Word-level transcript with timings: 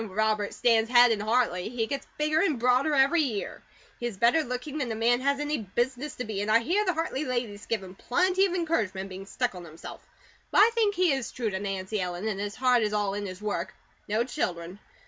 "Robert 0.03 0.51
stands 0.55 0.89
head 0.89 1.11
in 1.11 1.19
Hartley. 1.19 1.69
He 1.69 1.85
gets 1.85 2.07
bigger 2.17 2.41
and 2.41 2.57
broader 2.59 2.95
every 2.95 3.21
year. 3.21 3.61
He 3.99 4.07
is 4.07 4.17
better 4.17 4.41
looking 4.41 4.79
than 4.79 4.91
a 4.91 4.95
man 4.95 5.19
has 5.19 5.39
any 5.39 5.59
business 5.59 6.15
to 6.15 6.23
be; 6.23 6.41
and 6.41 6.49
I 6.49 6.57
hear 6.57 6.83
the 6.83 6.93
Hartley 6.95 7.23
ladies 7.23 7.67
give 7.67 7.83
him 7.83 7.93
plenty 7.93 8.47
of 8.47 8.55
encouragement 8.55 9.03
in 9.03 9.09
being 9.09 9.25
stuck 9.27 9.53
on 9.53 9.63
himself, 9.63 10.01
but 10.49 10.57
I 10.57 10.71
think 10.73 10.95
he 10.95 11.11
is 11.13 11.31
true 11.31 11.51
to 11.51 11.59
Nancy 11.59 12.01
Ellen, 12.01 12.27
and 12.27 12.39
his 12.39 12.55
heart 12.55 12.81
is 12.81 12.93
all 12.93 13.13
in 13.13 13.27
his 13.27 13.43
work. 13.43 13.75
No 14.07 14.23
children. 14.23 14.79